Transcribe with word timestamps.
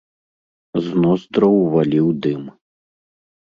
З 0.85 1.03
ноздраў 1.03 1.55
валіў 1.77 2.07
дым. 2.27 2.43